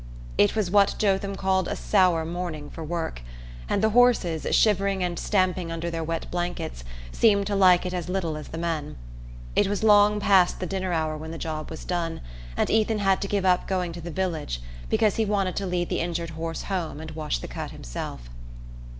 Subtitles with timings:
[0.35, 3.21] It was what Jotham called a sour morning for work,
[3.69, 8.09] and the horses, shivering and stamping under their wet blankets, seemed to like it as
[8.09, 8.95] little as the men.
[9.55, 12.21] It was long past the dinner hour when the job was done,
[12.57, 14.59] and Ethan had to give up going to the village
[14.89, 18.27] because he wanted to lead the injured horse home and wash the cut himself.